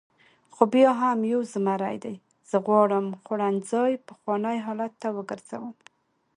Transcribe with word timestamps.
خو 0.53 0.63
بیا 0.73 0.91
هم 1.01 1.19
یو 1.31 1.41
زمري 1.53 1.97
دی، 2.03 2.15
زه 2.49 2.57
غواړم 2.67 3.05
خوړنځای 3.23 3.93
پخواني 4.07 4.57
حالت 4.65 4.93
ته 5.01 5.07
وګرځوم. 5.17 5.75